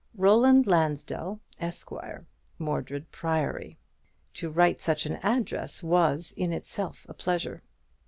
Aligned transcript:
Roland 0.15 0.65
Lansdell, 0.65 1.41
Esqre., 1.61 2.25
Mordred 2.57 3.11
Priory. 3.11 3.77
To 4.33 4.49
write 4.49 4.81
such 4.81 5.05
an 5.05 5.17
address 5.21 5.83
was 5.83 6.31
in 6.35 6.51
itself 6.51 7.05
a 7.07 7.13
pleasure. 7.13 7.61